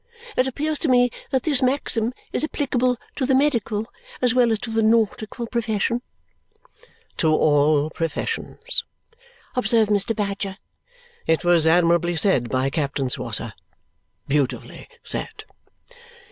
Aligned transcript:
It 0.35 0.47
appears 0.47 0.79
to 0.79 0.87
me 0.89 1.11
that 1.29 1.43
this 1.43 1.61
maxim 1.61 2.11
is 2.33 2.43
applicable 2.43 2.97
to 3.15 3.23
the 3.27 3.35
medical 3.35 3.85
as 4.19 4.33
well 4.33 4.51
as 4.51 4.57
to 4.61 4.71
the 4.71 4.81
nautical 4.81 5.45
profession. 5.45 6.01
"To 7.17 7.29
all 7.31 7.91
professions," 7.91 8.83
observed 9.55 9.91
Mr. 9.91 10.15
Badger. 10.15 10.57
"It 11.27 11.43
was 11.43 11.67
admirably 11.67 12.15
said 12.15 12.49
by 12.49 12.71
Captain 12.71 13.11
Swosser. 13.11 13.53
Beautifully 14.27 14.87
said." 15.03 15.43